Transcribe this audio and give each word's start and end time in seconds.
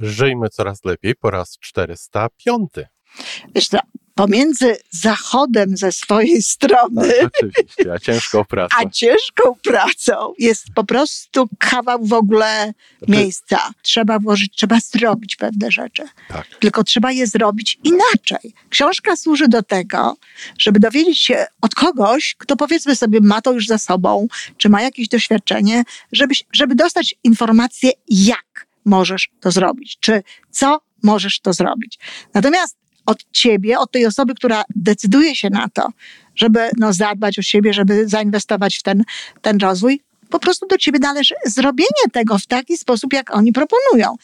Żyjmy 0.00 0.48
coraz 0.48 0.84
lepiej 0.84 1.14
po 1.16 1.30
raz 1.30 1.58
405. 1.58 2.70
Wiesz 3.54 3.68
co, 3.68 3.78
pomiędzy 4.14 4.76
zachodem 4.90 5.76
ze 5.76 5.92
swojej 5.92 6.42
strony, 6.42 7.12
Tak, 7.20 7.30
oczywiście, 7.34 7.92
a 7.92 7.98
ciężką 7.98 8.44
pracą. 8.48 8.76
a 8.78 8.90
ciężką 8.90 9.54
pracą 9.62 10.32
jest 10.38 10.64
po 10.74 10.84
prostu 10.84 11.48
kawał 11.58 12.04
w 12.04 12.12
ogóle 12.12 12.72
miejsca. 13.08 13.70
Trzeba 13.82 14.18
włożyć, 14.18 14.56
trzeba 14.56 14.78
zrobić 14.80 15.36
pewne 15.36 15.70
rzeczy. 15.70 16.02
Tak. 16.28 16.46
Tylko 16.60 16.84
trzeba 16.84 17.12
je 17.12 17.26
zrobić 17.26 17.78
inaczej. 17.84 18.54
Książka 18.70 19.16
służy 19.16 19.48
do 19.48 19.62
tego, 19.62 20.16
żeby 20.58 20.80
dowiedzieć 20.80 21.18
się 21.20 21.46
od 21.60 21.74
kogoś, 21.74 22.34
kto 22.38 22.56
powiedzmy 22.56 22.96
sobie 22.96 23.18
ma 23.22 23.40
to 23.40 23.52
już 23.52 23.66
za 23.66 23.78
sobą, 23.78 24.28
czy 24.56 24.68
ma 24.68 24.82
jakieś 24.82 25.08
doświadczenie, 25.08 25.82
żeby, 26.12 26.34
żeby 26.52 26.74
dostać 26.74 27.14
informację, 27.24 27.90
jak 28.08 28.69
możesz 28.84 29.30
to 29.40 29.50
zrobić, 29.50 29.98
czy 30.00 30.22
co 30.50 30.80
możesz 31.02 31.40
to 31.40 31.52
zrobić. 31.52 31.98
Natomiast 32.34 32.76
od 33.06 33.24
ciebie, 33.32 33.78
od 33.78 33.92
tej 33.92 34.06
osoby, 34.06 34.34
która 34.34 34.62
decyduje 34.76 35.36
się 35.36 35.50
na 35.50 35.68
to, 35.68 35.88
żeby 36.34 36.70
no, 36.78 36.92
zadbać 36.92 37.38
o 37.38 37.42
siebie, 37.42 37.72
żeby 37.72 38.08
zainwestować 38.08 38.76
w 38.76 38.82
ten, 38.82 39.04
ten 39.42 39.58
rozwój, 39.58 40.00
po 40.30 40.38
prostu 40.38 40.66
do 40.66 40.78
ciebie 40.78 40.98
należy 40.98 41.34
zrobienie 41.46 42.06
tego 42.12 42.38
w 42.38 42.46
taki 42.46 42.76
sposób, 42.76 43.12
jak 43.12 43.36
oni 43.36 43.52
proponują. 43.52 44.16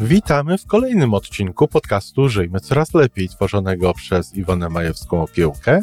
Witamy 0.00 0.58
w 0.58 0.66
kolejnym 0.66 1.14
odcinku 1.14 1.68
podcastu 1.68 2.28
Żyjmy 2.28 2.60
Coraz 2.60 2.94
Lepiej, 2.94 3.28
tworzonego 3.28 3.94
przez 3.94 4.34
Iwonę 4.34 4.68
Majewską 4.68 5.22
Opiełkę 5.22 5.82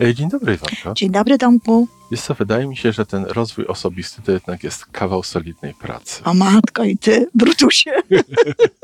E, 0.00 0.14
Dzień 0.14 0.28
dobry, 0.28 0.54
Iwanko. 0.54 0.94
Dzień 0.94 1.10
dobry, 1.10 1.38
Tomku. 1.38 1.88
Wiesz 2.10 2.20
co, 2.20 2.34
wydaje 2.34 2.66
mi 2.66 2.76
się, 2.76 2.92
że 2.92 3.06
ten 3.06 3.24
rozwój 3.24 3.66
osobisty 3.66 4.22
to 4.22 4.32
jednak 4.32 4.64
jest 4.64 4.86
kawał 4.86 5.22
solidnej 5.22 5.74
pracy. 5.74 6.24
O 6.24 6.34
matko 6.34 6.84
i 6.84 6.96
ty, 6.98 7.26
Brutusie. 7.34 7.90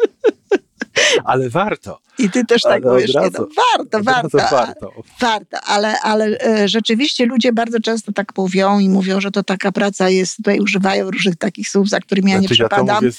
Ale 1.25 1.51
warto. 1.51 1.99
I 2.19 2.31
ty 2.31 2.45
też 2.45 2.63
tak 2.63 2.85
Ale 2.85 2.93
mówisz. 2.93 3.15
Nie, 3.15 3.21
razu- 3.21 3.33
no, 3.39 3.47
warto, 3.77 4.01
warto. 4.03 4.39
warto. 4.39 4.93
Warto, 5.21 5.61
ale, 5.61 6.01
ale 6.01 6.39
e, 6.41 6.69
rzeczywiście 6.69 7.27
ludzie 7.27 7.53
bardzo 7.53 7.81
często 7.81 8.13
tak 8.13 8.37
mówią 8.37 8.79
i 8.79 8.89
mówią, 8.89 9.21
że 9.21 9.31
to 9.31 9.43
taka 9.43 9.73
praca 9.73 10.09
jest, 10.09 10.37
tutaj 10.37 10.61
używają 10.61 11.11
różnych 11.11 11.37
takich 11.37 11.69
słów, 11.69 11.89
za 11.89 12.01
którymi 12.01 12.31
ja 12.31 12.39
nie 12.39 12.49
Znaczy, 12.49 12.63
ja 12.63 12.69
to 12.69 12.77
przepadam. 12.77 13.11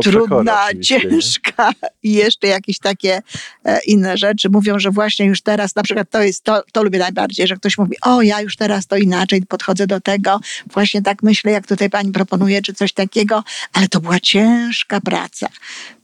przekory 0.00 0.26
Trudna, 0.26 0.66
nie? 0.74 0.80
ciężka 0.80 1.70
i 2.02 2.12
jeszcze 2.12 2.46
jakieś 2.46 2.78
takie 2.78 3.22
e, 3.64 3.78
inne 3.86 4.16
rzeczy. 4.16 4.48
Mówią, 4.50 4.78
że 4.78 4.90
właśnie 4.90 5.26
już 5.26 5.40
teraz, 5.42 5.76
na 5.76 5.82
przykład 5.82 6.10
to 6.10 6.22
jest, 6.22 6.44
to, 6.44 6.62
to 6.72 6.82
lubię 6.82 6.98
najbardziej, 6.98 7.46
że 7.46 7.56
ktoś 7.56 7.78
mówi, 7.78 7.96
o 8.02 8.22
ja 8.22 8.40
już 8.40 8.56
teraz 8.56 8.86
to 8.86 8.96
inaczej 8.96 9.42
podchodzę 9.46 9.86
do 9.86 10.00
tego, 10.00 10.40
właśnie 10.72 11.02
tak 11.02 11.22
myślę, 11.22 11.52
jak 11.52 11.66
tutaj 11.66 11.90
pani 11.90 12.12
proponuje, 12.12 12.62
czy 12.62 12.74
coś 12.74 12.92
takiego, 12.92 13.44
ale 13.72 13.88
to 13.88 14.00
była 14.00 14.20
ciężka 14.20 15.00
praca. 15.00 15.48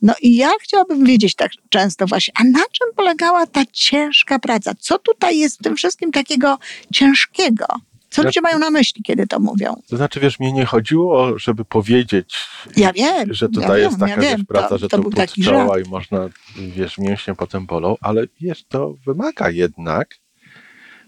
No 0.03 0.15
i 0.23 0.37
ja 0.37 0.51
chciałabym 0.63 1.05
wiedzieć 1.05 1.35
tak 1.35 1.51
często 1.69 2.07
właśnie, 2.07 2.35
a 2.41 2.45
na 2.45 2.61
czym 2.73 2.89
polegała 2.97 3.47
ta 3.47 3.65
ciężka 3.73 4.39
praca? 4.39 4.73
Co 4.81 4.99
tutaj 4.99 5.39
jest 5.39 5.59
w 5.59 5.63
tym 5.63 5.77
wszystkim 5.77 6.13
takiego 6.13 6.59
ciężkiego? 6.93 7.67
Co 8.11 8.23
Ja- 8.23 8.27
ludzie 8.29 8.41
mają 8.41 8.59
na 8.59 8.71
myśli, 8.71 9.03
kiedy 9.03 9.27
to 9.27 9.41
mówią? 9.41 9.75
To 9.89 9.97
znaczy, 9.97 10.21
wiesz, 10.21 10.41
mnie 10.41 10.53
nie 10.53 10.65
chodziło, 10.65 11.39
żeby 11.39 11.65
powiedzieć, 11.65 12.37
Ja 12.77 12.93
wiem, 12.93 13.35
że 13.35 13.49
tutaj 13.49 13.71
ja 13.71 13.77
jest 13.79 13.99
wiem, 13.99 14.09
taka 14.09 14.23
ja 14.23 14.37
wiesz, 14.37 14.47
praca, 14.49 14.69
To- 14.69 14.79
że 14.79 14.89
to 14.89 15.03
to, 15.03 15.11
taki 15.11 15.43
czoła 15.43 15.79
i 15.81 15.89
można, 15.89 16.29
wiesz, 16.57 16.99
mięśnie 16.99 17.35
potem 17.35 17.67
bolą, 17.67 17.97
ale 18.01 18.25
wiesz, 18.41 18.65
to 18.65 18.95
wymaga 19.07 19.51
jednak 19.51 20.15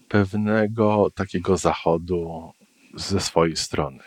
pewnego 0.09 1.10
takiego 1.15 1.56
zachodu 1.56 2.53
ze 2.94 3.21
swojej 3.21 3.56
strony. 3.56 3.99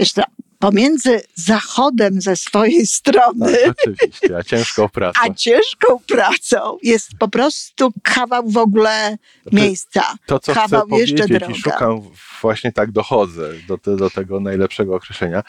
wiesz 0.00 0.12
co, 0.12 0.22
pomiędzy 0.62 1.20
zachodem 1.34 2.20
ze 2.20 2.36
swojej 2.36 2.86
strony, 2.86 3.56
Tak, 3.66 3.74
oczywiście, 3.78 4.36
a 4.36 4.42
ciężką 4.42 4.88
pracą. 4.88 5.20
a 5.22 5.34
ciężką 5.34 5.98
pracą 6.08 6.78
jest 6.82 7.08
po 7.18 7.28
prostu 7.28 7.92
kawał 8.02 8.48
w 8.48 8.56
ogóle 8.56 9.16
Znaczy, 9.42 9.56
miejsca. 9.56 10.02
To, 10.26 10.38
co 10.38 10.54
kawał 10.54 10.86
chcę 10.86 10.96
jeszcze 11.00 11.16
powiedzieć 11.16 11.40
droga. 11.40 11.54
i 11.54 11.60
szukam, 11.60 12.00
właśnie 12.42 12.72
tak 12.72 12.92
dochodzę 12.92 13.52
do, 13.68 13.96
do 13.96 14.10
tego 14.10 14.40
najlepszego 14.40 14.94
określenia. 14.94 15.42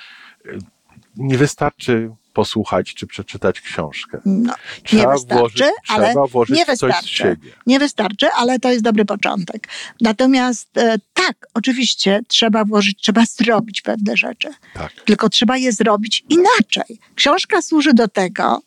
Nie 1.16 1.38
wystarczy 1.38 2.12
posłuchać 2.34 2.94
czy 2.94 3.08
przeczytać 3.08 3.62
książkę. 3.62 4.22
No, 4.26 4.54
Trzeba 4.84 5.14
wystarczy, 5.14 5.40
włożyć, 5.40 5.64
ale 5.88 6.06
trzeba 6.10 6.28
włożyć 6.28 6.58
nie 6.58 6.66
coś 6.66 6.78
z 6.78 6.82
wystarczy. 6.82 7.08
siebie. 7.16 7.52
nie 7.68 7.80
wystarczy, 7.80 8.28
ale 8.38 8.60
to 8.60 8.72
jest 8.72 8.84
dobry 8.84 9.06
początek. 9.06 9.68
Natomiast 10.02 10.78
e, 10.78 10.96
tak, 11.14 11.48
oczywiście 11.54 12.20
trzeba 12.28 12.66
włożyć, 12.66 13.02
trzeba 13.02 13.24
zrobić 13.38 13.82
pewne 13.82 14.18
rzeczy. 14.18 14.50
Tak. 14.74 14.92
tylko 15.06 15.30
trzeba 15.30 15.58
je 15.58 15.72
zrobić 15.72 16.24
inaczej. 16.30 17.00
Książka 17.16 17.62
służy 17.62 17.94
do 17.94 18.08
tego, 18.08 18.62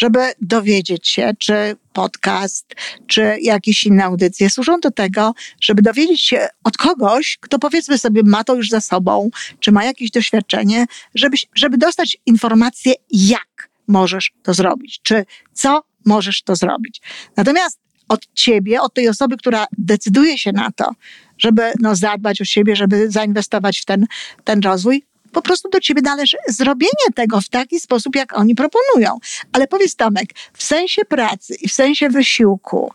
żeby 0.00 0.32
dowiedzieć 0.40 1.08
się, 1.08 1.30
czy 1.38 1.76
podcast, 1.92 2.74
czy 3.06 3.36
jakieś 3.40 3.84
inne 3.84 4.04
audycje 4.04 4.50
służą 4.50 4.80
do 4.80 4.90
tego, 4.90 5.34
żeby 5.60 5.82
dowiedzieć 5.82 6.22
się 6.22 6.48
od 6.64 6.76
kogoś, 6.76 7.38
kto 7.40 7.58
powiedzmy 7.58 7.98
sobie 7.98 8.22
ma 8.24 8.44
to 8.44 8.54
już 8.54 8.68
za 8.68 8.80
sobą, 8.80 9.30
czy 9.58 9.72
ma 9.72 9.84
jakieś 9.84 10.10
doświadczenie, 10.10 10.86
żeby, 11.14 11.36
żeby 11.54 11.78
dostać 11.78 12.16
informację, 12.26 12.94
jak 13.10 13.70
możesz 13.88 14.32
to 14.42 14.54
zrobić, 14.54 15.00
czy 15.02 15.24
co 15.52 15.82
możesz 16.04 16.42
to 16.42 16.56
zrobić. 16.56 17.00
Natomiast 17.36 17.78
od 18.08 18.26
ciebie, 18.34 18.80
od 18.80 18.94
tej 18.94 19.08
osoby, 19.08 19.36
która 19.36 19.66
decyduje 19.78 20.38
się 20.38 20.52
na 20.52 20.70
to, 20.72 20.90
żeby 21.38 21.72
no, 21.80 21.96
zadbać 21.96 22.40
o 22.40 22.44
siebie, 22.44 22.76
żeby 22.76 23.10
zainwestować 23.10 23.80
w 23.80 23.84
ten, 23.84 24.06
ten 24.44 24.60
rozwój, 24.60 25.04
po 25.32 25.42
prostu 25.42 25.68
do 25.68 25.80
ciebie 25.80 26.02
należy 26.02 26.36
zrobienie 26.48 27.06
tego 27.14 27.40
w 27.40 27.48
taki 27.48 27.80
sposób, 27.80 28.16
jak 28.16 28.38
oni 28.38 28.54
proponują. 28.54 29.18
Ale 29.52 29.66
powiedz 29.66 29.96
Tomek, 29.96 30.28
w 30.52 30.62
sensie 30.62 31.04
pracy 31.04 31.54
i 31.62 31.68
w 31.68 31.72
sensie 31.72 32.08
wysiłku, 32.08 32.92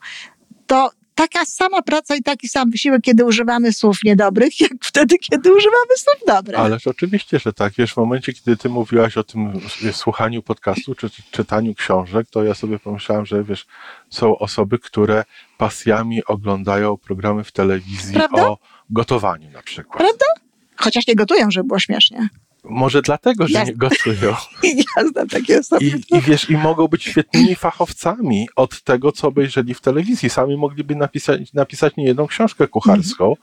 to 0.68 0.91
taka 1.16 1.46
sama 1.46 1.81
praca 1.81 2.16
i 2.16 2.23
taki 2.23 2.47
sam 2.47 2.72
wysiłek, 2.72 3.01
kiedy 3.01 3.25
używamy 3.25 3.73
słów 3.73 3.97
niedobrych, 4.03 4.59
jak 4.62 4.72
wtedy, 4.81 5.18
kiedy 5.18 5.53
używamy 5.53 5.97
słów 5.97 6.28
dobrych. 6.28 6.59
Ależ 6.59 6.88
oczywiście, 6.88 7.40
że 7.40 7.53
tak. 7.53 7.73
Wiesz, 7.78 7.94
w 7.94 7.97
momencie, 7.97 8.34
kiedy 8.34 8.57
ty 8.57 8.69
mówiłaś 8.69 9.17
o 9.17 9.23
tym 9.23 9.62
słuchaniu 9.91 10.41
podcastu 10.41 10.96
czy 10.96 11.09
czy 11.09 11.23
czytaniu 11.31 11.75
książek, 11.75 12.28
to 12.31 12.44
ja 12.44 12.53
sobie 12.53 12.79
pomyślałem, 12.79 13.25
że 13.25 13.44
wiesz, 13.44 13.66
są 14.09 14.38
osoby, 14.38 14.79
które 14.79 15.23
pasjami 15.57 16.25
oglądają 16.25 16.97
programy 16.97 17.44
w 17.44 17.52
telewizji 17.52 18.13
Prawda? 18.13 18.47
o 18.47 18.57
gotowaniu 18.90 19.52
na 19.52 19.62
przykład. 19.62 19.97
Prawda? 19.97 20.25
Chociaż 20.75 21.08
nie 21.08 21.16
gotują, 21.16 21.52
żeby 21.52 21.68
było 21.68 21.80
śmiesznie. 21.80 22.30
Może 22.69 23.02
dlatego, 23.02 23.47
że 23.47 23.66
nie 23.66 23.74
gotują. 23.74 24.36
Ja 24.63 25.08
znam 25.08 25.28
takie 25.28 25.59
osoby. 25.59 25.86
I, 25.86 26.16
I 26.18 26.22
wiesz, 26.22 26.50
i 26.50 26.58
mogą 26.58 26.88
być 26.88 27.03
świetnymi 27.03 27.56
fachowcami 27.56 28.47
od 28.56 28.81
tego, 28.81 29.12
co 29.12 29.28
obejrzeli 29.28 29.74
w 29.74 29.81
telewizji. 29.81 30.30
Sami 30.30 30.58
mogliby 30.58 30.96
napisać, 30.96 31.53
napisać 31.53 31.96
niejedną 31.97 32.28
książkę 32.28 32.68
kucharską. 32.68 33.34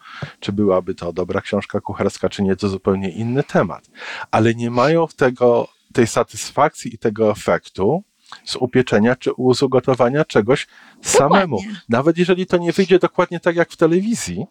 Czy 0.40 0.52
byłaby 0.52 0.94
to 0.94 1.12
dobra 1.12 1.40
książka 1.40 1.80
kucharska, 1.80 2.28
czy 2.28 2.42
nie, 2.42 2.56
to 2.56 2.68
zupełnie 2.68 3.10
inny 3.10 3.42
temat. 3.42 3.90
Ale 4.30 4.54
nie 4.54 4.70
mają 4.70 5.06
tego, 5.16 5.68
tej 5.92 6.06
satysfakcji 6.06 6.94
i 6.94 6.98
tego 6.98 7.30
efektu 7.30 8.04
z 8.44 8.56
upieczenia 8.56 9.16
czy 9.16 9.30
z 9.54 9.62
ugotowania 9.62 10.24
czegoś 10.24 10.66
samemu. 11.02 11.58
Nawet 11.88 12.18
jeżeli 12.18 12.46
to 12.46 12.56
nie 12.56 12.72
wyjdzie 12.72 12.98
dokładnie 12.98 13.40
tak 13.40 13.56
jak 13.56 13.70
w 13.70 13.76
telewizji, 13.76 14.46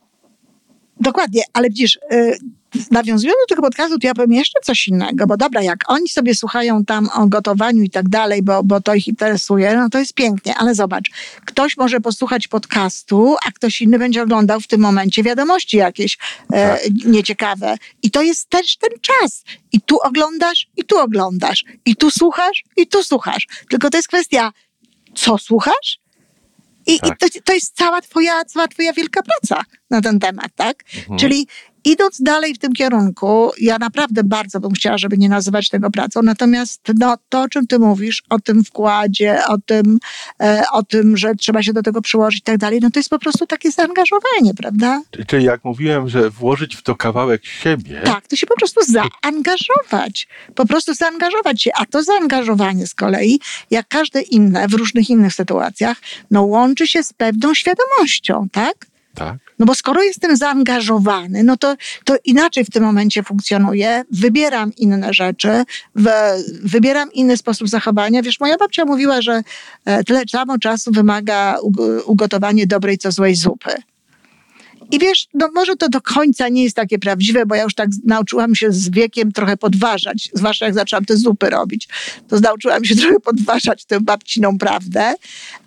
Dokładnie, 0.99 1.41
ale 1.53 1.69
widzisz, 1.69 1.99
y, 2.11 2.37
nawiązując 2.91 3.37
do 3.39 3.55
tego 3.55 3.61
podcastu, 3.61 3.99
to 3.99 4.07
ja 4.07 4.13
powiem 4.13 4.33
jeszcze 4.33 4.59
coś 4.63 4.87
innego, 4.87 5.27
bo 5.27 5.37
dobra, 5.37 5.61
jak 5.61 5.79
oni 5.87 6.09
sobie 6.09 6.35
słuchają 6.35 6.85
tam 6.85 7.09
o 7.13 7.27
gotowaniu 7.27 7.83
i 7.83 7.89
tak 7.89 8.09
dalej, 8.09 8.43
bo, 8.43 8.63
bo 8.63 8.81
to 8.81 8.95
ich 8.95 9.07
interesuje, 9.07 9.75
no 9.75 9.89
to 9.89 9.99
jest 9.99 10.13
pięknie, 10.13 10.55
ale 10.57 10.75
zobacz, 10.75 11.09
ktoś 11.45 11.77
może 11.77 12.01
posłuchać 12.01 12.47
podcastu, 12.47 13.35
a 13.47 13.51
ktoś 13.51 13.81
inny 13.81 13.99
będzie 13.99 14.23
oglądał 14.23 14.59
w 14.59 14.67
tym 14.67 14.81
momencie 14.81 15.23
wiadomości 15.23 15.77
jakieś 15.77 16.17
e, 16.53 16.79
nieciekawe. 17.05 17.77
I 18.03 18.11
to 18.11 18.21
jest 18.21 18.49
też 18.49 18.77
ten 18.77 18.89
czas. 19.01 19.43
I 19.71 19.81
tu 19.81 19.97
oglądasz, 20.03 20.67
i 20.77 20.83
tu 20.83 20.97
oglądasz, 20.99 21.65
i 21.85 21.95
tu 21.95 22.11
słuchasz, 22.11 22.63
i 22.77 22.87
tu 22.87 23.03
słuchasz. 23.03 23.47
Tylko 23.69 23.89
to 23.89 23.97
jest 23.97 24.07
kwestia, 24.07 24.51
co 25.15 25.37
słuchasz? 25.37 26.01
I, 26.85 26.99
Tak. 26.99 27.09
i 27.09 27.29
to, 27.31 27.39
to 27.43 27.53
jest 27.53 27.75
cała 27.75 28.01
twoja, 28.01 28.45
cała 28.45 28.67
twoja 28.67 28.93
wielka 28.93 29.21
praca 29.21 29.63
na 29.89 30.01
ten 30.01 30.19
temat, 30.19 30.51
tak? 30.55 30.83
Mhm. 30.97 31.19
Czyli 31.19 31.47
idąc 31.85 32.21
dalej 32.21 32.53
w 32.53 32.59
tym 32.59 32.73
kierunku, 32.73 33.51
ja 33.61 33.77
naprawdę 33.77 34.23
bardzo 34.23 34.59
bym 34.59 34.71
chciała, 34.71 34.97
żeby 34.97 35.17
nie 35.17 35.29
nazywać 35.29 35.69
tego 35.69 35.91
pracą, 35.91 36.21
natomiast 36.21 36.81
no, 36.99 37.17
to, 37.29 37.41
o 37.41 37.49
czym 37.49 37.67
ty 37.67 37.79
mówisz, 37.79 38.23
o 38.29 38.39
tym 38.39 38.63
wkładzie, 38.63 39.39
o 39.47 39.57
tym, 39.57 39.99
e, 40.41 40.63
o 40.71 40.83
tym, 40.83 41.17
że 41.17 41.35
trzeba 41.35 41.63
się 41.63 41.73
do 41.73 41.83
tego 41.83 42.01
przyłożyć 42.01 42.39
i 42.39 42.43
tak 42.43 42.57
dalej, 42.57 42.79
no 42.81 42.91
to 42.91 42.99
jest 42.99 43.09
po 43.09 43.19
prostu 43.19 43.47
takie 43.47 43.71
zaangażowanie, 43.71 44.53
prawda? 44.57 45.01
Czyli 45.27 45.45
jak 45.45 45.63
mówiłem, 45.63 46.09
że 46.09 46.29
włożyć 46.29 46.75
w 46.75 46.81
to 46.81 46.95
kawałek 46.95 47.45
siebie. 47.45 48.01
Tak, 48.05 48.27
to 48.27 48.35
się 48.35 48.47
po 48.47 48.55
prostu 48.55 48.81
zaangażować. 48.83 50.27
Po 50.55 50.65
prostu 50.65 50.93
zaangażować 50.93 51.63
się. 51.63 51.71
A 51.75 51.85
to 51.85 52.03
zaangażowanie 52.03 52.87
z 52.87 52.93
kolei, 52.93 53.39
jak 53.71 53.87
każde 53.87 54.21
inne, 54.21 54.67
w 54.67 54.73
różnych 54.73 55.09
innych 55.09 55.33
sytuacjach, 55.33 55.97
no 56.31 56.43
łączy 56.43 56.87
się 56.87 57.03
z 57.03 57.13
pewną 57.13 57.53
świadomością, 57.53 58.47
tak? 58.51 58.91
Tak. 59.15 59.37
No 59.61 59.65
bo 59.65 59.75
skoro 59.75 60.03
jestem 60.03 60.37
zaangażowany, 60.37 61.43
no 61.43 61.57
to, 61.57 61.75
to 62.03 62.15
inaczej 62.25 62.65
w 62.65 62.69
tym 62.69 62.83
momencie 62.83 63.23
funkcjonuje. 63.23 64.03
Wybieram 64.11 64.71
inne 64.75 65.13
rzeczy, 65.13 65.63
w, 65.95 66.07
wybieram 66.63 67.13
inny 67.13 67.37
sposób 67.37 67.69
zachowania. 67.69 68.21
Wiesz, 68.21 68.39
moja 68.39 68.57
babcia 68.57 68.85
mówiła, 68.85 69.21
że 69.21 69.41
e, 69.85 70.03
tyle 70.03 70.23
samo 70.31 70.57
czasu 70.57 70.91
wymaga 70.91 71.57
ugotowanie 72.05 72.67
dobrej 72.67 72.97
co 72.97 73.11
złej 73.11 73.35
zupy. 73.35 73.71
I 74.91 74.99
wiesz, 74.99 75.27
no 75.33 75.49
może 75.53 75.75
to 75.75 75.89
do 75.89 76.01
końca 76.01 76.49
nie 76.49 76.63
jest 76.63 76.75
takie 76.75 76.99
prawdziwe, 76.99 77.45
bo 77.45 77.55
ja 77.55 77.63
już 77.63 77.75
tak 77.75 77.89
nauczyłam 78.05 78.55
się 78.55 78.71
z 78.71 78.89
wiekiem 78.89 79.31
trochę 79.31 79.57
podważać, 79.57 80.29
zwłaszcza 80.33 80.65
jak 80.65 80.73
zaczęłam 80.73 81.05
te 81.05 81.17
zupy 81.17 81.49
robić, 81.49 81.87
to 82.27 82.39
nauczyłam 82.39 82.85
się 82.85 82.95
trochę 83.01 83.19
podważać 83.19 83.85
tę 83.85 84.01
babciną 84.01 84.57
prawdę, 84.57 85.13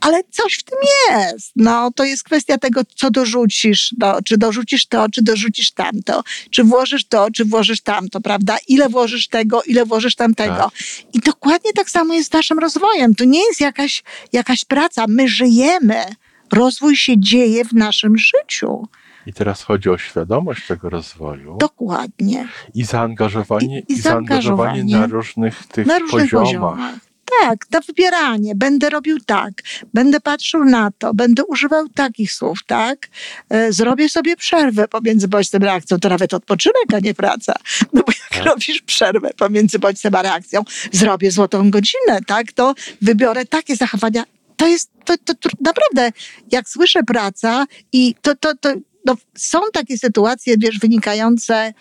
ale 0.01 0.21
coś 0.31 0.55
w 0.55 0.63
tym 0.63 0.79
jest. 1.11 1.53
No, 1.57 1.91
to 1.91 2.05
jest 2.05 2.25
kwestia 2.25 2.59
tego, 2.59 2.81
co 2.97 3.11
dorzucisz, 3.11 3.95
no, 3.99 4.23
czy 4.25 4.39
dorzucisz 4.39 4.87
to, 4.87 5.09
czy 5.09 5.23
dorzucisz 5.23 5.71
tamto, 5.71 6.23
czy 6.51 6.65
włożysz 6.65 7.05
to, 7.05 7.31
czy 7.31 7.45
włożysz 7.45 7.81
tamto, 7.81 8.21
prawda? 8.21 8.57
Ile 8.69 8.89
włożysz 8.89 9.29
tego, 9.29 9.63
ile 9.63 9.85
włożysz 9.85 10.15
tamtego. 10.15 10.55
Tak. 10.55 10.71
I 11.13 11.21
dokładnie 11.21 11.73
tak 11.73 11.91
samo 11.91 12.15
jest 12.15 12.31
z 12.31 12.33
naszym 12.33 12.59
rozwojem. 12.59 13.15
To 13.15 13.25
nie 13.25 13.47
jest 13.49 13.61
jakaś, 13.61 14.03
jakaś 14.33 14.65
praca. 14.65 15.05
My 15.09 15.29
żyjemy. 15.29 16.05
Rozwój 16.53 16.97
się 16.97 17.19
dzieje 17.19 17.65
w 17.65 17.73
naszym 17.73 18.19
życiu. 18.19 18.89
I 19.27 19.33
teraz 19.33 19.63
chodzi 19.63 19.91
o 19.91 19.99
świadomość 19.99 20.67
tego 20.67 20.91
rozwoju. 20.91 21.57
Dokładnie. 21.61 22.49
I 22.75 22.85
zaangażowanie, 22.85 23.81
i, 23.81 23.93
i 23.93 24.01
zaangażowanie, 24.01 24.81
zaangażowanie 24.81 25.01
na 25.01 25.07
różnych 25.07 25.67
tych 25.67 25.87
na 25.87 25.99
różnych 25.99 26.31
poziomach. 26.31 26.75
poziomach. 26.75 26.95
Tak, 27.41 27.67
to 27.67 27.81
wybieranie. 27.81 28.55
Będę 28.55 28.91
robił 28.91 29.21
tak, 29.21 29.53
będę 29.95 30.21
patrzył 30.21 30.65
na 30.65 30.91
to, 30.99 31.15
będę 31.15 31.45
używał 31.45 31.89
takich 31.89 32.33
słów, 32.33 32.59
tak? 32.67 33.09
E, 33.51 33.73
zrobię 33.73 34.09
sobie 34.09 34.37
przerwę 34.37 34.89
pomiędzy 34.89 35.29
bodźcem 35.29 35.63
a 35.63 35.67
reakcją. 35.67 36.01
To 36.01 36.09
nawet 36.09 36.35
odpoczynek, 36.35 36.95
a 36.95 36.99
nie 36.99 37.15
praca. 37.15 37.55
No 37.93 38.03
bo 38.07 38.13
jak 38.13 38.45
tak. 38.45 38.45
robisz 38.45 38.83
przerwę 38.83 39.31
pomiędzy 39.37 39.79
bodźcem 39.79 40.15
a 40.15 40.23
reakcją, 40.23 40.63
zrobię 40.93 41.31
złotą 41.31 41.71
godzinę, 41.71 42.21
tak? 42.27 42.53
To 42.53 42.75
wybiorę 43.03 43.47
takie 43.47 43.77
zachowania. 43.77 44.25
To 44.57 44.67
jest, 44.67 44.91
to, 45.05 45.15
to, 45.25 45.35
to 45.35 45.49
naprawdę, 45.61 46.19
jak 46.53 46.69
słyszę 46.69 47.03
praca 47.03 47.67
i 47.93 48.15
to, 48.23 48.35
to, 48.35 48.57
to 48.57 48.75
no, 49.05 49.17
są 49.35 49.59
takie 49.73 49.99
sytuacje, 49.99 50.55
wiesz, 50.59 50.79
wynikające 50.79 51.75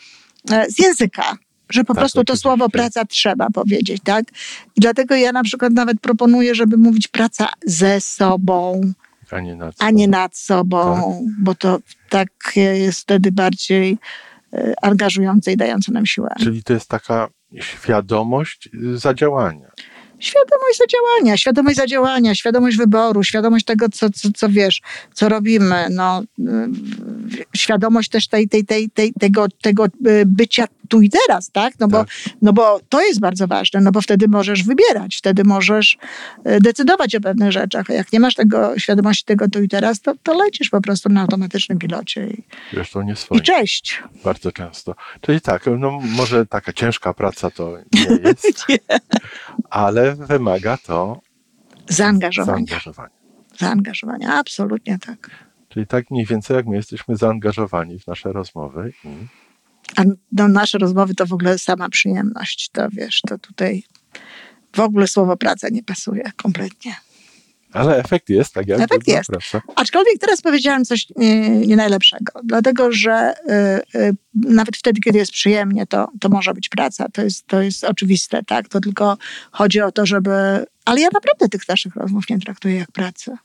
e, 0.52 0.72
z 0.72 0.80
języka, 0.80 1.38
że 1.70 1.84
po 1.84 1.94
tak, 1.94 2.02
prostu 2.02 2.24
to 2.24 2.38
słowo 2.38 2.70
praca 2.70 3.06
trzeba 3.06 3.50
powiedzieć, 3.50 4.02
tak? 4.04 4.25
I 4.75 4.81
dlatego 4.81 5.16
ja 5.16 5.31
na 5.31 5.44
przykład 5.44 5.74
nawet 5.74 6.00
proponuję, 6.00 6.56
żeby 6.56 6.78
mówić 6.78 7.08
praca 7.08 7.50
ze 7.66 8.02
sobą, 8.02 8.81
a 9.31 9.40
nie 9.40 9.56
nad 9.56 9.78
sobą, 9.78 9.92
nie 9.92 10.08
nad 10.08 10.38
sobą 10.38 10.96
tak? 10.96 11.44
bo 11.44 11.56
to 11.56 11.80
tak 12.10 12.30
jest 12.56 13.00
wtedy 13.00 13.31
bardziej 13.31 13.98
e, 14.54 14.74
angażujące 14.81 15.52
i 15.52 15.58
dające 15.58 15.92
nam 15.92 16.06
siłę. 16.06 16.30
Czyli 16.40 16.64
to 16.64 16.74
jest 16.74 16.90
taka 16.90 17.30
świadomość 17.60 18.69
zadziałania 18.94 19.72
świadomość 20.24 20.78
zadziałania, 20.78 21.38
świadomość 21.38 21.78
zadziałania, 21.78 22.36
świadomość 22.36 22.78
wyboru, 22.78 23.24
świadomość 23.24 23.66
tego, 23.66 23.90
co, 23.90 24.10
co, 24.10 24.30
co 24.36 24.50
wiesz, 24.50 24.81
co 25.14 25.30
robimy, 25.30 25.88
no, 25.90 26.24
y, 26.40 26.44
świadomość 27.56 28.09
też 28.09 28.27
tej, 28.27 28.50
tej, 28.50 28.65
tej, 28.65 28.89
tej, 28.89 29.13
tego, 29.13 29.47
tego 29.62 29.85
y, 29.85 30.24
bycia 30.25 30.65
tu 30.89 31.01
i 31.01 31.09
teraz, 31.09 31.51
tak? 31.51 31.74
No, 31.80 31.88
tak. 31.88 32.07
Bo, 32.07 32.12
no 32.41 32.53
bo 32.53 32.80
to 32.89 33.01
jest 33.01 33.19
bardzo 33.19 33.47
ważne, 33.47 33.81
no 33.81 33.91
bo 33.91 34.01
wtedy 34.01 34.27
możesz 34.27 34.63
wybierać, 34.63 35.15
wtedy 35.15 35.44
możesz 35.44 35.97
y, 36.47 36.59
decydować 36.62 37.15
o 37.15 37.21
pewnych 37.21 37.51
rzeczach. 37.51 37.89
A 37.89 37.94
jak 37.94 38.13
nie 38.13 38.19
masz 38.19 38.35
tego 38.35 38.80
świadomości 38.80 39.25
tego 39.25 39.50
tu 39.50 39.63
i 39.63 39.68
teraz, 39.68 40.01
to, 40.01 40.13
to 40.24 40.33
lecisz 40.33 40.69
po 40.69 40.81
prostu 40.81 41.09
na 41.09 41.21
automatycznym 41.21 41.80
pilocie. 41.80 42.27
I, 42.27 42.44
Zresztą 42.74 43.01
nie 43.01 43.15
swoje. 43.15 43.39
I 43.39 43.44
cześć. 43.44 44.03
Bardzo 44.24 44.51
często. 44.51 44.95
Czyli 45.21 45.41
tak, 45.41 45.65
no 45.80 46.00
może 46.03 46.45
taka 46.45 46.74
ciężka 46.74 47.13
praca 47.13 47.50
to 47.50 47.77
nie 47.94 48.19
jest, 48.25 48.69
nie. 48.69 48.77
ale 49.69 50.15
wymaga 50.15 50.77
to 50.77 51.21
zaangażowania. 51.89 52.65
zaangażowania. 52.65 53.09
Zaangażowania, 53.59 54.33
absolutnie 54.33 55.00
tak. 55.00 55.30
Czyli 55.74 55.88
tak 55.88 56.12
mniej 56.12 56.25
więcej 56.25 56.58
jak 56.58 56.66
my 56.66 56.75
jesteśmy 56.75 57.18
zaangażowani 57.18 58.00
w 58.00 58.08
nasze 58.08 58.34
rozmowy. 58.34 58.94
I... 59.04 59.10
A 59.96 60.04
no, 60.31 60.48
nasze 60.48 60.78
rozmowy 60.78 61.16
to 61.16 61.25
w 61.25 61.34
ogóle 61.34 61.58
sama 61.58 61.90
przyjemność. 61.90 62.70
To 62.70 62.88
wiesz, 62.92 63.22
to 63.28 63.38
tutaj 63.38 63.84
w 64.75 64.80
ogóle 64.80 65.08
słowo 65.08 65.38
praca 65.38 65.70
nie 65.70 65.84
pasuje 65.84 66.31
kompletnie. 66.38 66.96
Ale 67.72 67.98
efekt 67.98 68.30
jest, 68.30 68.54
tak 68.54 68.68
jak 68.68 68.80
Efekt 68.80 69.08
jest. 69.08 69.30
Praca. 69.30 69.62
Aczkolwiek 69.75 70.18
teraz 70.20 70.42
powiedziałam 70.42 70.86
coś 70.86 71.08
nie, 71.16 71.50
nie 71.50 71.76
najlepszego, 71.76 72.42
dlatego 72.44 72.92
że 72.92 73.34
y, 73.96 74.00
y, 74.00 74.16
nawet 74.34 74.78
wtedy, 74.78 75.02
kiedy 75.02 75.18
jest 75.18 75.31
przyjemnie, 75.31 75.88
to, 75.88 76.08
to 76.19 76.30
może 76.30 76.54
być 76.54 76.69
praca. 76.69 77.10
To 77.10 77.22
jest, 77.22 77.48
to 77.48 77.62
jest 77.62 77.84
oczywiste, 77.84 78.44
tak? 78.44 78.69
To 78.69 78.80
tylko 78.80 79.18
chodzi 79.52 79.81
o 79.81 79.92
to, 79.92 80.06
żeby. 80.06 80.31
Ale 80.86 81.02
ja 81.02 81.08
naprawdę 81.14 81.50
tych 81.50 81.68
naszych 81.68 81.96
rozmów 81.96 82.30
nie 82.30 82.40
traktuję 82.40 82.76
jak 82.76 82.92
pracę. 82.92 83.38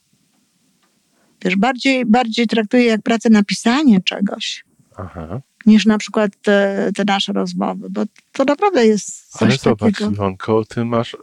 Wiesz, 1.45 1.57
bardziej, 1.57 2.07
bardziej 2.07 2.47
traktuję 2.47 2.85
jak 2.85 3.03
pracę 3.03 3.31
napisanie 3.31 4.01
czegoś. 4.01 4.65
Aha 4.97 5.41
niż 5.69 5.87
na 5.87 5.99
przykład 5.99 6.33
te, 6.43 6.91
te, 6.95 7.05
nasze 7.05 7.33
rozmowy, 7.33 7.91
bo 7.91 8.03
to 8.33 8.45
naprawdę 8.45 8.87
jest 8.87 9.31
coś 9.31 9.49
Ale 9.49 9.57
zobacz, 9.57 9.99
takiego. 9.99 10.65
Ty 10.65 10.85
masz 10.85 11.15
y, 11.15 11.19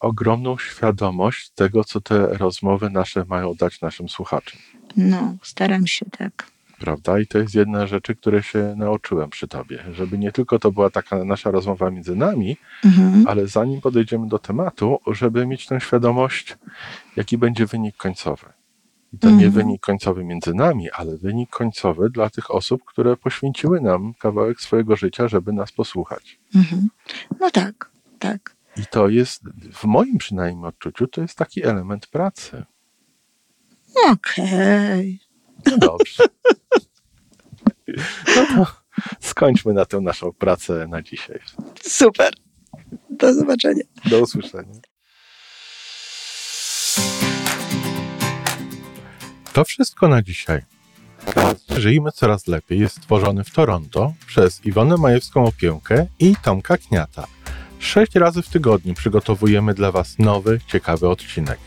ogromną 0.00 0.58
świadomość 0.58 1.50
tego, 1.50 1.84
co 1.84 2.00
te 2.00 2.26
rozmowy 2.26 2.90
nasze 2.90 3.24
mają 3.28 3.54
dać 3.54 3.80
naszym 3.80 4.08
słuchaczom. 4.08 4.60
No, 4.96 5.36
staram 5.42 5.86
się 5.86 6.06
tak. 6.18 6.46
Prawda? 6.78 7.18
I 7.18 7.26
to 7.26 7.38
jest 7.38 7.54
jedna 7.54 7.86
z 7.86 7.90
rzeczy, 7.90 8.14
które 8.16 8.42
się 8.42 8.74
nauczyłem 8.76 9.30
przy 9.30 9.48
tobie, 9.48 9.84
żeby 9.92 10.18
nie 10.18 10.32
tylko 10.32 10.58
to 10.58 10.72
była 10.72 10.90
taka 10.90 11.24
nasza 11.24 11.50
rozmowa 11.50 11.90
między 11.90 12.16
nami, 12.16 12.56
mhm. 12.84 13.24
ale 13.28 13.46
zanim 13.46 13.80
podejdziemy 13.80 14.28
do 14.28 14.38
tematu, 14.38 14.98
żeby 15.06 15.46
mieć 15.46 15.66
tę 15.66 15.80
świadomość, 15.80 16.56
jaki 17.16 17.38
będzie 17.38 17.66
wynik 17.66 17.96
końcowy. 17.96 18.46
I 19.12 19.18
to 19.18 19.26
nie 19.26 19.46
mhm. 19.46 19.52
wynik 19.52 19.80
końcowy 19.80 20.24
między 20.24 20.54
nami, 20.54 20.90
ale 20.90 21.16
wynik 21.16 21.50
końcowy 21.50 22.10
dla 22.10 22.30
tych 22.30 22.50
osób, 22.50 22.84
które 22.84 23.16
poświęciły 23.16 23.80
nam 23.80 24.14
kawałek 24.14 24.60
swojego 24.60 24.96
życia, 24.96 25.28
żeby 25.28 25.52
nas 25.52 25.72
posłuchać. 25.72 26.40
Mhm. 26.54 26.88
No 27.40 27.50
tak, 27.50 27.90
tak. 28.18 28.56
I 28.76 28.86
to 28.86 29.08
jest, 29.08 29.42
w 29.72 29.84
moim 29.84 30.18
przynajmniej 30.18 30.68
odczuciu, 30.68 31.06
to 31.06 31.20
jest 31.20 31.38
taki 31.38 31.64
element 31.64 32.06
pracy. 32.06 32.64
Okej. 34.06 35.20
Okay. 35.60 35.72
No 35.72 35.78
dobrze. 35.78 36.24
No 38.36 38.46
to 38.46 38.66
skończmy 39.20 39.72
na 39.72 39.84
tę 39.84 40.00
naszą 40.00 40.32
pracę 40.32 40.86
na 40.88 41.02
dzisiaj. 41.02 41.40
Super. 41.82 42.34
Do 43.10 43.34
zobaczenia. 43.34 43.84
Do 44.10 44.20
usłyszenia. 44.20 44.80
To 49.60 49.64
wszystko 49.64 50.08
na 50.08 50.22
dzisiaj. 50.22 50.62
Żyjmy 51.76 52.12
coraz 52.12 52.46
lepiej 52.46 52.80
jest 52.80 52.96
stworzony 52.96 53.44
w 53.44 53.50
Toronto 53.50 54.12
przez 54.26 54.66
Iwonę 54.66 54.96
Majewską 54.96 55.44
Opiełkę 55.44 56.06
i 56.18 56.36
Tomka 56.42 56.76
Kniata. 56.76 57.26
Sześć 57.78 58.14
razy 58.14 58.42
w 58.42 58.48
tygodniu 58.48 58.94
przygotowujemy 58.94 59.74
dla 59.74 59.92
Was 59.92 60.18
nowy, 60.18 60.60
ciekawy 60.66 61.08
odcinek. 61.08 61.58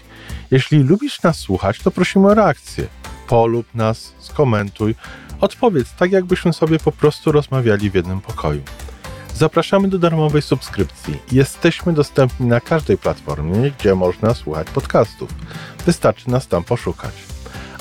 Jeśli 0.52 0.84
lubisz 0.84 1.24
nas 1.24 1.40
słuchać, 1.40 1.80
to 1.80 1.92
prosimy 1.92 2.28
o 2.28 2.34
reakcję. 2.34 2.88
Polub 3.28 3.68
nas, 3.76 4.14
skomentuj, 4.20 4.96
odpowiedz 5.40 5.94
tak, 5.94 6.12
jakbyśmy 6.12 6.54
sobie 6.54 6.80
po 6.80 6.92
prostu 6.92 7.32
rozmawiali 7.32 7.90
w 7.90 7.96
jednym 7.96 8.22
pokoju. 8.22 8.62
Zapraszamy 9.36 9.88
do 9.88 10.00
darmowej 10.00 10.42
subskrypcji. 10.42 11.20
Jesteśmy 11.32 11.94
dostępni 11.94 12.46
na 12.48 12.60
każdej 12.60 12.98
platformie, 12.98 13.72
gdzie 13.80 13.96
można 13.96 14.34
słuchać 14.34 14.70
podcastów. 14.70 15.30
Wystarczy 15.86 16.30
nas 16.30 16.48
tam 16.48 16.64
poszukać. 16.64 17.33